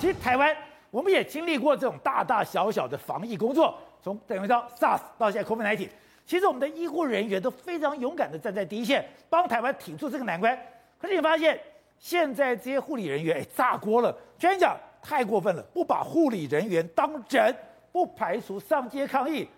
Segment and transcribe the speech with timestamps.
[0.00, 0.56] 其实台湾
[0.90, 5.88] 我们也经历过这种大大小小的防疫工作，从等于说 SARS 到现在 COVID-19，
[6.26, 10.58] 其实我们的医护人员都非常勇敢的站在第一线，帮台湾挺住这个难关。
[10.98, 11.60] 可是你发现，
[11.98, 17.54] 现在这些护理人员哎炸锅了，居然讲太过分了，不把护理人员当人，
[17.92, 19.48] 不排除上街抗议。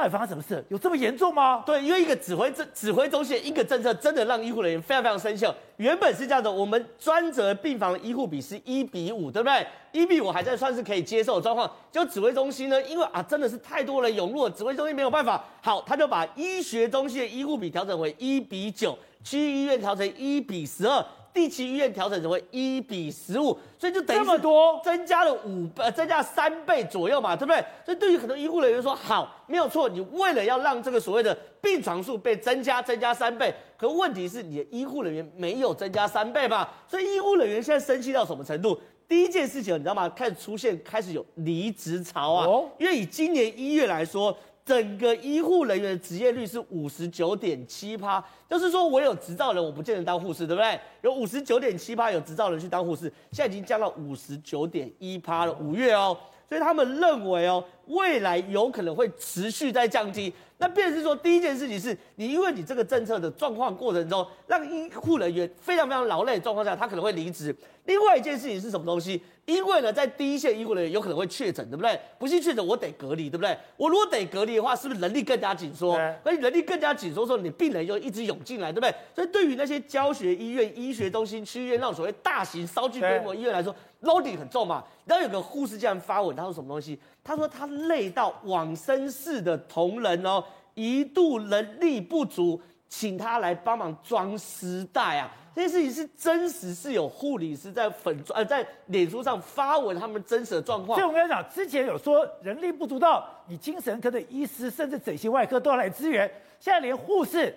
[0.00, 0.64] 到底发生什么事？
[0.70, 1.62] 有这么严重吗？
[1.66, 5.46] 对，因为一个指挥政指挥中心的一个政策，真的让医护人员非常非常生气。
[5.76, 9.66] 原本是这样的，我们专责病房的医护比是一比五，对不对？
[9.92, 11.70] 一比五还在算是可以接受的状况。
[11.92, 21.04] 就指挥中心呢，因为啊真的是太多人涌入了，指挥中心没有办法，好，他就把医学中心的医护比调整为一比九，区域医院调成一比十二。
[21.32, 27.64] 地区医院调整成为一比十五，所以就等于这么多，增加了五倍，增加三倍左右嘛，对不对？
[27.84, 36.68] 所以对于很多医护人员说，好，没有错，你为了要让这个所谓的病床数被增加，增加三倍，可问题是你的医护人员没有增加三倍嘛？
[36.88, 38.78] 所以医护人员现在生气到什么程度？
[39.08, 40.08] 第一件事情你知道吗？
[40.08, 44.36] 开始出现，开始有离职潮啊，哦、因为以今年一月来说。
[44.70, 50.78] 整个医护人员的职业率是五十九点七趴，就是说我有执照人，我不见得当护士，对不对？
[51.02, 56.16] 有五十九点七趴有执照人去当护士，现在已经降到五十九点一趴了，五月哦，
[56.48, 60.32] 所以他们认为哦，未来有可能会持续在降低。
[60.58, 67.54] 那便是说，第一件事情是你因为你这个政策的状况过程中，让医护人员非常非常劳累的状况下，他可能会离职。
[67.86, 69.22] 另外一件事情是什么东西？
[69.46, 71.98] 因为呢，在第一线医护人员有可能会确诊，对不对？
[72.18, 73.56] 不幸确诊，我得隔离，对不对？
[73.78, 75.96] 我如果得隔离的话，是不是人力更加紧缩？
[76.22, 78.94] 而且人力更加紧缩的时候，你病人就一直涌进来，对不对？
[79.14, 84.84] 所以对于那些教学医院、医学中心、区医院那种所谓大型烧具规模医院来说，loading 很重嘛。
[85.06, 87.00] 然后有个护士这样发文，他说什么东西？
[87.24, 90.42] 他说他累到往生室的同仁哦，
[90.74, 95.30] 一度人力不足，请他来帮忙装尸袋啊。
[95.54, 100.98] 这件事情是真实，是有护理师在粉呃在脸书上发文，他们真实的状况。
[100.98, 107.54] 所以我跟你讲，之前有说人力不足到你精神科的医师，甚至整形外科都要来支援，现在连护士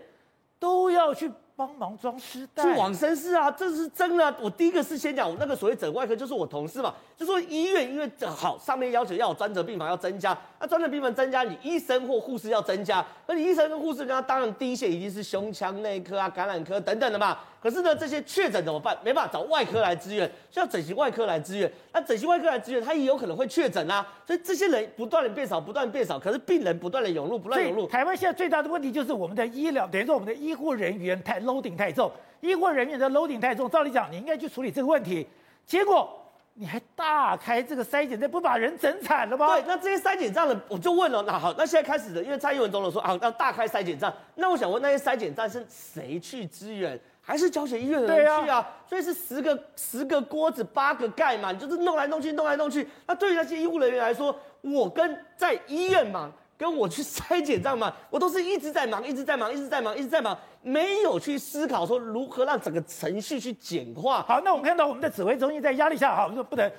[0.60, 1.32] 都要去。
[1.56, 4.36] 帮忙装尸袋，去往生室啊，这是真的。
[4.42, 17.38] 我第一个是先讲我那个所谓整外科，就是我同事嘛，就说医院因为好上面要求要有专责病房要增加，那专责病房增加，你医生或护士要增加，那你医生跟护士，那当然第一线一定是胸腔内科啊、感染科等等的嘛。
[17.62, 18.98] 可是呢，这些确诊怎么办？
[19.06, 21.72] 没办法找外科来支援，需要整形外科来支援。
[21.94, 24.06] 那整形外科来支援，他也有可能会确诊啊。
[24.28, 26.20] 所以这些人不断的变少，不断变少。
[26.20, 27.88] 可是病人不断的涌入，不断涌入。
[27.88, 32.12] 台湾现在最大的问题就是我们的医疗，等于说我们的医护人员太 loading 太重，
[32.42, 33.70] 医护人员的 loading 太重。
[33.70, 35.28] 照理讲，你应该去处理这个问题，
[35.66, 36.10] 结果
[36.56, 39.48] 你还大开这个筛检站，不把人整惨了吗？
[39.48, 47.00] 对，那这些筛检站的，我就问了，那好，那现在开始的，因为蔡英文总统说啊，要大开筛检站，那我想问那些筛检站是谁去支援？
[47.26, 52.86] 还是教学医院的人去啊，啊所以是十个十个锅子八个盖嘛，你就是弄来弄去弄来弄去。
[53.08, 64.22] 那对于那些医护人员来说，我跟在医院忙，跟我去筛检站嘛， 我都是一直在忙，一直在忙，一直在忙，一直在忙，没有去思考说如何让整个程序去简化。
[64.24, 66.72] 好，那我们看到我们的指挥中心在压力下，好，说不能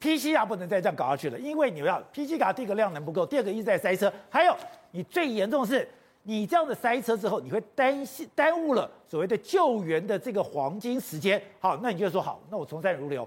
[0.00, 4.56] PCR 不能再这样搞下去了，因为你要 PCR 第一个量能不够，第二个一直在塞车，还有
[4.92, 5.88] 你最严重的是。
[6.24, 11.42] 你这样的塞车之后，你会担心耽误了所谓的救援的这个黄金时间。
[11.58, 13.26] 好，那你就说好，那我从善如流，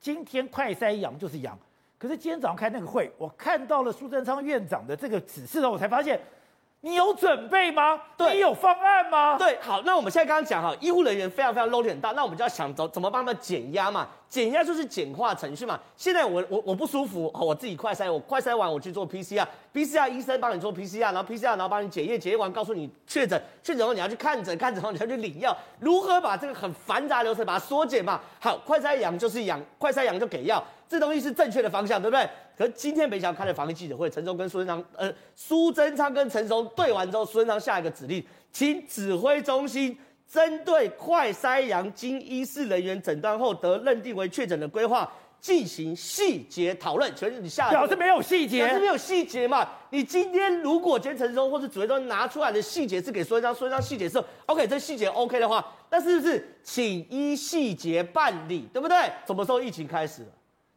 [0.00, 1.56] 今天快塞阳就是阳。
[2.00, 6.18] 可是今天早上开那个会，我看到了苏贞昌院长的这个指示后，我才发现。
[6.82, 8.00] 你有准备吗？
[8.16, 9.36] 对，你有方案吗？
[9.36, 14.08] 对，好，那我们现在刚刚讲哈，医护人员非常非常 load 很大，那我们就要想怎怎么帮他们减压嘛？
[14.30, 15.78] 减压就是简化程序嘛。
[15.96, 28.20] 现在我我我不舒服，我自己快筛，我快筛完我去做 PCR，PCR 医生帮你做 PCR，然后 PCR 然后帮你检验，检验完告诉你确诊，确诊后你要去看诊，看诊后你要去领药，如何把这个很繁杂流程把它缩减嘛？
[28.38, 32.26] 好，快筛阳就是阳，快筛阳就给药，这东西是正确的方向，对不对？
[32.56, 39.98] 可是今天没想到开了防疫记者会，陈松跟苏贞昌，呃，苏贞昌跟陈松对完之后，苏贞昌下一个指令，请指挥中心
[40.30, 45.10] 针对快筛阳经医师人员诊断后得认定为确诊的规划
[45.40, 47.12] 进行细节讨论。
[47.16, 49.68] 全是你下表示没有细节，表示没有细节嘛？
[49.90, 58.96] 你今天如果今天陈时中或者指挥中心拿出来的细节是给苏贞昌，苏贞昌细节是 OK，这细节 OK 的话，那是不是请依细节办理，对不对？
[59.26, 60.24] 什么时候疫情开始？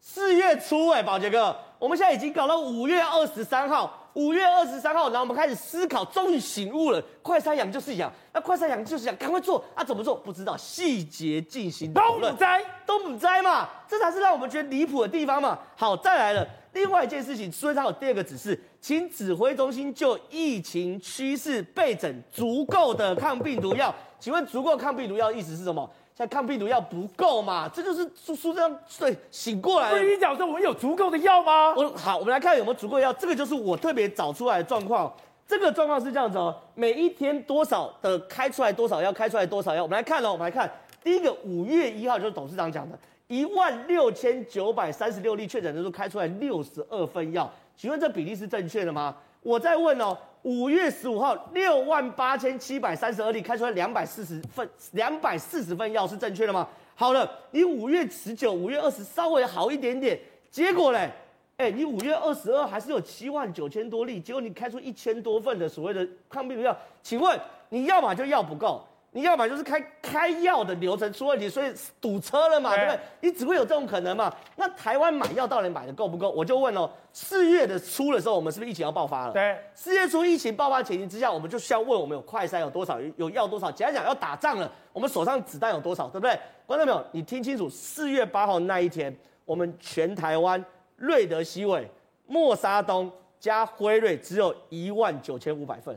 [0.05, 9.81] 四月初，哎，宝杰哥，我们现在已经搞到五月二十三号，五月二十三号，然后我们开始思考，终于醒悟了，快三阳就是阳，那快三阳就是阳，赶快做啊！
[9.81, 10.13] 怎么做？
[10.13, 12.33] 不知道，细节进行讨论。
[12.33, 15.57] 都不摘，都不摘嘛，这才是让我们觉得离谱的地方嘛。
[15.77, 23.95] 好，再来了，另外一件事情，所以他有第二个指示，请指挥中心就疫情趋势备诊足够的抗病毒药。
[24.19, 25.89] 请问足够抗病毒药的意思是什么？
[26.15, 29.97] 现在抗病毒药不够嘛，这就是苏苏这样对醒过来了。
[29.97, 31.73] 不是你讲说我们有足够的药吗？
[31.75, 35.11] 我好，我们来看有没有足够的药，这个就是我特别找出来的状况。
[35.47, 40.71] 这个状况是这样子哦，每一天多少的开出来多少药，开出来多少药，我们来看哦，我们来看
[41.03, 42.97] 第一个五月一号就是董事长讲的。
[43.27, 49.15] 一万六千九百三十六例确诊人数开出来六十二份药，请问这比例是正确的吗？
[49.41, 56.67] 我再问哦，五月十五号六万八千七百三十二例开出来两百四十份，两百四十份药是正确的吗？
[56.95, 60.19] 好了，你五月十九、五月二十稍微好一点点，
[60.51, 61.09] 结果嘞，
[61.57, 67.39] 哎，你五月二十二还是有七万九千多例，结果你开出一千多份的所谓的抗病毒药，请问
[67.69, 68.85] 你要么就药不够。
[69.13, 71.71] 你要么就是开开药的流程出问题，所以
[72.01, 72.99] 堵车了嘛，对不对？
[73.21, 74.33] 你只会有这种可能嘛？
[74.55, 76.29] 那台湾买药到底买的够不够？
[76.31, 79.33] 我就问哦，四月的初的时候，我们是不是疫情要爆发了？
[79.33, 83.71] 对，四月初疫情爆发前提之下，我们就需要问我们有快筛有多少，有药多少？
[83.71, 86.37] 简单讲，要打仗了，我们手上子弹有多少，对不对？
[86.65, 89.15] 观众朋友，你听清楚，四月八号那一天，
[89.45, 90.63] 我们全台湾
[90.95, 91.87] 瑞德西韦、
[92.25, 95.95] 莫沙东加辉瑞只有一万九千五百份。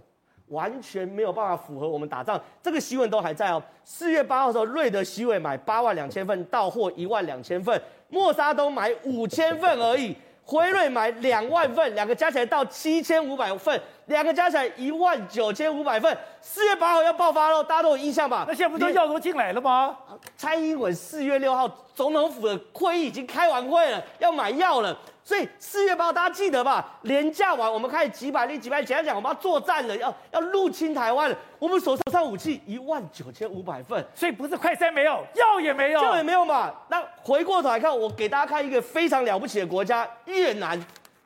[0.49, 3.63] 完全没有办法符合我们打仗，这个席位都还在哦。
[3.85, 7.77] 四月八号的时候，瑞德席位买八万两千份，到货一万两千份；
[8.09, 10.15] 莫沙都买五千份而已，
[10.45, 16.17] 辉瑞买两万份，两个加起来到七千五百份，两个加起来一万九千五百份。
[16.41, 18.45] 四月八号要爆发喽，大家都有印象吧？
[18.49, 19.97] 那现在不都药都进来了吗？
[20.37, 24.97] 蔡英文四月六号总统府的会议已经开完会了，要买药了。
[25.25, 26.99] 所以四月八号大家记得吧？
[27.03, 31.37] 廉价完，我们开始几百例、几百例，简单讲，我们要作战了，要要入侵台湾了。
[31.59, 36.73] 我们手上武器一万九千五百份，所以不是快餐没有，药也没有，药也没有嘛。
[36.89, 40.81] 那回过头来看，我给大家看一个非常了不起的国家——越南。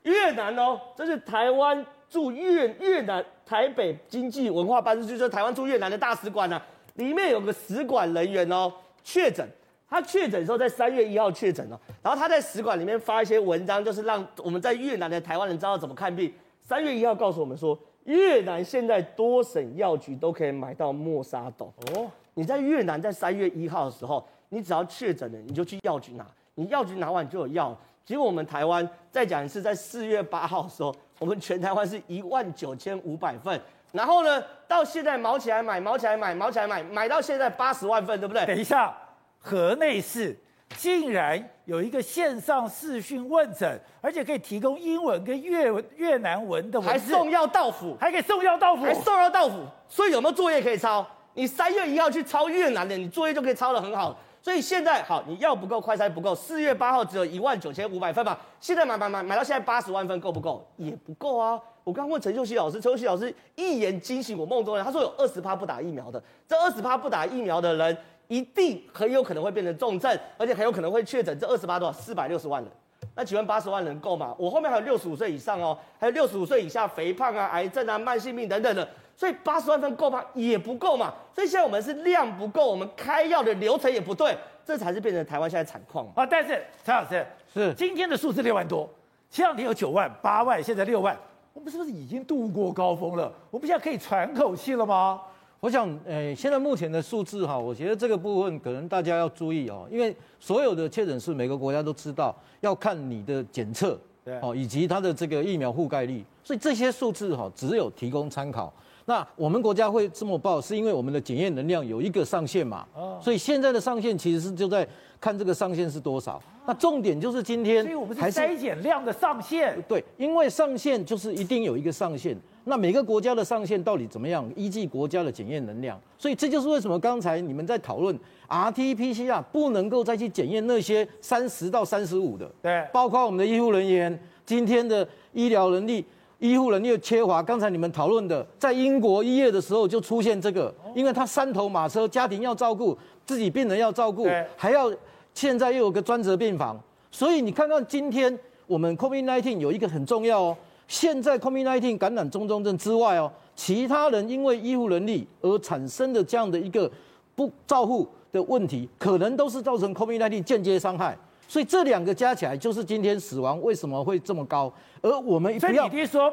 [0.04, 6.66] 越南哦，这是台湾驻越越南台北经济文化办事处，就是台湾驻越南的大使馆呢、啊，
[6.96, 8.70] 里面有个使馆人员哦
[9.02, 9.48] 确诊。
[9.88, 16.32] 他确诊的时候在三月一号确诊了，然后他在使馆里面发一些文章，就是让我们在越南的台湾人知道怎么看病。
[16.62, 21.72] 三月一号告诉我们说，越南现在多省药局都可以买到莫沙东。
[21.92, 26.24] 哦，你在越南在三月一号的时候，你只要确诊了，你就去药局拿，
[26.54, 27.76] 你药局拿完就有药。
[28.04, 33.60] 结果我们台湾再讲一次，在四月八号的时候，我们全台湾是一万九千五百份，
[33.92, 38.44] 然后呢，到现在毛起来买，毛起来买，毛起来买，买到现在八十万份，对不对？
[38.46, 38.94] 等一下。
[39.42, 40.38] 河内市
[40.76, 49.64] 竟然有一个线上视讯问诊，而且可以提供英文跟越越南文的还送药到府，还可以送药到府，还送药到府。
[49.88, 51.06] 所以有没有作业可以抄？
[51.32, 54.14] 你三月一号去抄越南的，你作业就可以抄的很好。
[54.42, 56.34] 所以现在好，你药不够，快筛不够。
[56.34, 60.66] 四月八号只有一万九千五百份嘛，现在买买买买到现在八十万份够不够？
[60.76, 61.60] 也不够啊。
[61.84, 67.96] 我刚问陈秀熙老师，陈秀熙老师一言惊醒我梦中人，他说有二十趴不打疫苗的，这二十趴不打疫苗的人。
[68.28, 71.36] 一定很有可能会变成重症，而且很有可能会确诊。
[71.36, 71.98] 这二十八多少？
[71.98, 72.70] 四百六十万人。
[73.16, 74.32] 那请问八十万人够吗？
[74.38, 78.88] 我后面还有六十五岁以上哦，还有六十五岁以下肥胖啊、癌症啊、慢性病等等的。
[79.20, 80.24] 所以八十万份够吗？
[80.32, 81.12] 也不够嘛。
[81.34, 84.34] 所以现在我们是量不够，我们开药的流程也不对，
[84.64, 86.24] 这才是变成台湾现在惨况啊。
[86.24, 88.88] 但是陈老师是今天的数字六万多，
[89.30, 91.14] 前两天有九万、八万，现在六万，
[91.52, 93.30] 我们是不是已经度过高峰了？
[93.50, 95.20] 我们现在可以喘口气了吗？
[95.60, 108.72] 我想，诶，现在目前的数字哈，我觉得这个部分可能大家要注意哦，因为所有的确诊数，每个国家都知道要看你的检测，对，哦，以及它的这个疫苗覆盖率，所以这些数字哈，只有提供参考。
[109.10, 112.86] 那我们国家会这么报，是因为我们的检验能量有一个上限嘛，
[113.20, 114.86] 所以现在的上限其实是就在
[115.20, 116.40] 看这个上限是多少。
[116.64, 122.36] 那重点就是今天，所以我们是筛检量的上限，对，因为上限就是一定有一个上限。
[122.62, 124.48] 那每个国家的上限到底怎么样？
[124.54, 128.16] 依据国家的检验能量，所以这就是为什么刚才你们在讨论
[128.48, 136.04] RT-PCR 不能够再去检验那些三十到三十五的，对，包括我们的医护人员今天的医疗能力，
[136.40, 137.42] 医护人力缺乏。
[137.42, 144.92] 刚才你们讨论的，在英国一月的时候就出现这个，因为他三头马车，家庭要照顾，自己病人要照顾，还要
[145.32, 146.78] 现在又有个专责病房，
[147.10, 150.56] 所以你看看今天我们 COVID-19 有一个很重要哦。
[150.88, 156.90] 现在 COVID-19 感染中重症之外哦，其他人因为医护能力而产生的这样的一个
[157.36, 161.16] 不照护的问题，可能都是造成 COVID-19 间接伤害。
[161.50, 164.72] 所以这两个加起来，就是今天死亡为什么会这么高。
[165.02, 166.32] 而我们不要，所以你说，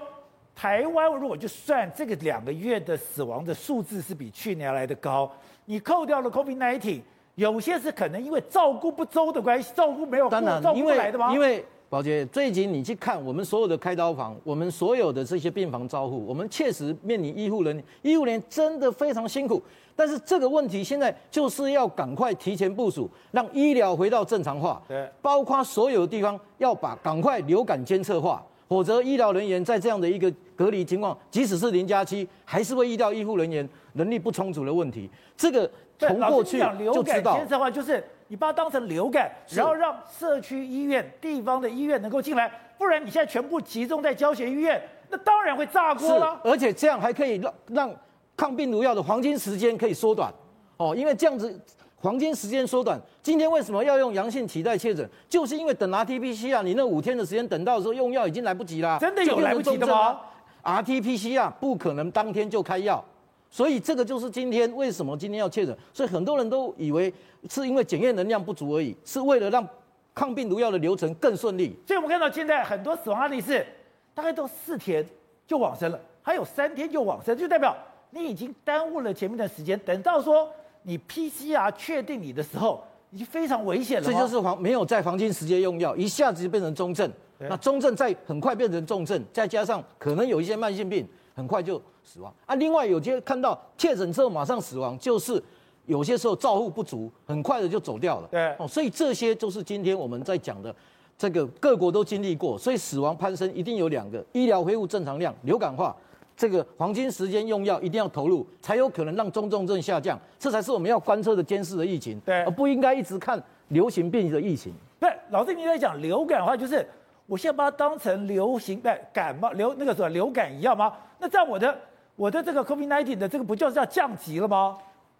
[0.56, 5.28] 台湾如果就算这个两个月的死亡的数字是比去年来的高，
[5.66, 7.02] 你扣掉了 COVID-19，
[7.34, 11.34] 有些是可能因为照顾不周的关系，照顾没有，当然，照顾不来的吗？
[11.34, 11.66] 因为。
[11.90, 19.62] 宝杰，最近你去看我们所有的开刀房，我们所有的这些病房招护，我们确实面临医护人员，医护人员真的非常辛苦。
[19.96, 24.82] 但是这个问题现在就是要赶快提前部署，让医疗回到正常化。
[24.86, 35.10] 对，包括所有的地方要把赶快流感监测化，否则医疗人员在这样的一个隔离情况，即使是零加七，还是会遇到医护人员能力不充足的问题。
[35.38, 37.38] 这个从过去就知道。
[37.38, 46.40] 监测化就是你把它当成流感，然后让社区医院、地方的医院能够进来，不然你现在全部集中在教学医院，那当然会炸锅了。
[46.44, 47.96] 而且这样还可以让让。
[48.40, 50.32] 抗病毒药的黄金时间可以缩短，
[50.78, 51.60] 哦，因为这样子
[51.96, 53.02] 黄金时间缩短。
[53.24, 55.10] 今天为什么要用阳性替代确诊？
[55.28, 59.00] 就是因为等 RT-PCR，你那五天的时间等到的时候用药已经来不及了。
[59.00, 60.20] 真的有来不及的吗
[60.62, 63.04] ？RT-PCR 不可能当天就开药，
[63.50, 65.76] 所以这个就是今天为什么今天要确诊。
[65.94, 67.14] 所以很多人都以为
[67.50, 69.68] 是因为检验能量不足而已，是为了让
[70.14, 71.76] 抗病毒药的流程更顺利。
[71.86, 73.66] 所以我们看到现在很多死亡案例是
[74.14, 75.06] 大概都四天
[75.46, 77.76] 就往生了，还有三天就往生，就代表。
[78.10, 80.50] 你已经耽误了前面的时间，等到说
[80.84, 84.08] 你 PCR 确定你的时候，已经非常危险了。
[84.08, 91.06] 这就是黄没有在黄金时间用药，一下子就变成中症，那中症再很快变成重症，再加上可能有一些慢性病，
[91.38, 92.56] 很快就死亡啊。
[92.56, 95.42] 另外有些看到确诊之后马上死亡，就是
[95.86, 98.28] 有些时候照护不足，很快的就走掉了。
[98.32, 100.76] 对哦，所以这些就是今天我们在讲的，
[101.16, 105.96] 这个各国都经历过，所以死亡攀升一定有两个：医疗恢复正常量、流感化。
[106.36, 114.72] 这个黄金时间用药一定要投入，才有可能让中重症下降，这才是我们要观测的监视的疫情，对，而不应该一直看流行病的疫情。
[115.00, 116.88] 对，老师你在讲流感的话，就是
[117.26, 120.94] 我现在把它当成流行对感冒流那个什么流感一样吗？
[121.20, 121.80] 那这样我的
[122.16, 124.78] 我的这个 COVID-19 的这个不就是要降级了吗？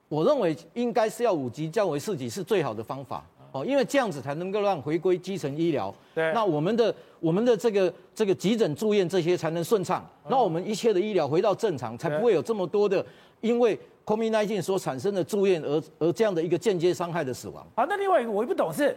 [0.10, 3.24] 我认为应该是要五级降为四级是最好的方法。
[3.54, 13.04] 哦，因为这样子才能够让回归基层医疗，对，那我们的我们的这个这个急诊住院这些才能顺畅，那、嗯、我们一切的医疗回到正常，才不会有这么多的
[13.40, 17.66] 因为 COVID-19 所产生的住院而而这样的一个间接伤害的死亡。
[17.76, 18.96] 啊，那另外一个我也不懂是，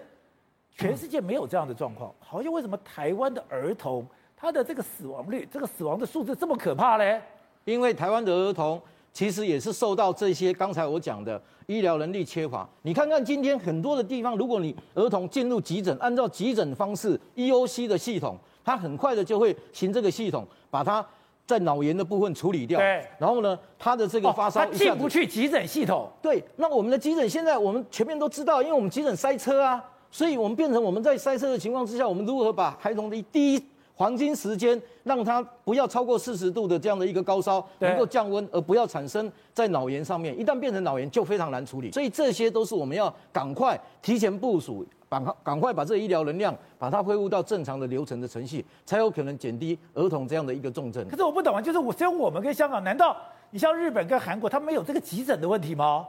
[0.77, 4.05] 全世界没有这样的状况，好像为什么台湾的儿童
[4.41, 7.21] 他的这个死亡率，这个死亡的数字这么可怕嘞？
[7.65, 8.81] 因为台湾的儿童。
[9.13, 12.67] 其实也是受到这些刚才我讲的医疗能力缺乏。
[12.83, 21.05] 你看看今天很多的地方，如果你儿童进入急诊，按照急诊方式 EOC 的系统，它很快的就会行这个系统，把它
[21.45, 22.79] 在脑炎的部分处理掉。
[22.79, 23.05] 对。
[23.19, 26.09] 然后呢，他的这个发烧，他进不去急诊系统。
[26.23, 26.41] 对。
[26.55, 33.65] 那我们的急诊现在我们全面都知道，因为我们急诊塞车啊，所以我们变成我们在塞车的情况之下，我们如何把孩童的第一。
[34.01, 40.35] 黄金时间让它不要超过四十度的这样的一个高烧，能够降温，而不要产生在脑炎上面。
[40.41, 41.93] 一旦变成脑炎，就非常难处理。
[41.93, 51.07] 所以这些都是我们要赶快提前部署，赶快赶快把这个医疗能量把它恢复到正常的流程的程序，才有可能减低儿童这样的一个重症。
[51.07, 53.15] 可是我不懂啊，就是我只有我们跟香港，难道
[53.51, 56.07] 你像日本跟韩国，他没有这个急诊的问题吗？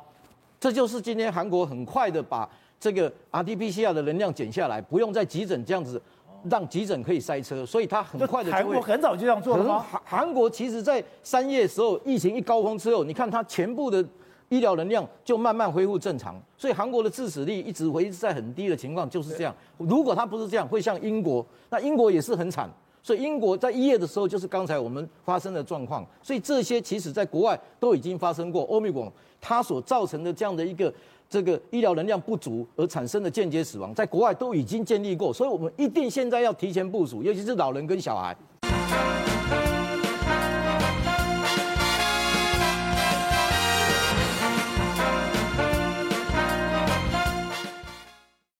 [0.61, 6.01] 这就是今天韩国很快的把这个 RT-PCR 的能量减下来，不用在急诊这样子。
[6.49, 8.51] 让急诊可以塞车，所以他很快的。
[8.51, 9.85] 韩国很早就这样做了吗？
[9.89, 14.03] 韩韩国其实，在三月的时候，疫情一高峰之后，你看它全部的
[14.49, 19.55] 医疗能量就慢慢恢复正常，所以韩国的致死率一直维持在很低的情况，就是这样。
[19.77, 22.69] 如果它不是这样，会像英国，那英国也是很惨。
[23.03, 26.05] 所以英国在一月的时候，就是刚才我们发生的状况。
[26.21, 28.63] 所以这些其实在国外都已经发生过。
[28.63, 30.93] 欧米伽它所造成的这样的一个。
[31.31, 38.35] 这个医疗能量不足而产生的间接死亡，在国外都已经建立过，所以我们一定现在要提前部署，尤其是老人跟小孩。